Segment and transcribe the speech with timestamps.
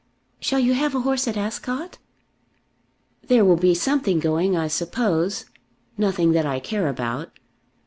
[0.39, 1.99] Shall you have a horse at Ascot?"
[3.27, 5.45] "There will be something going, I suppose.
[5.95, 7.29] Nothing that I care about."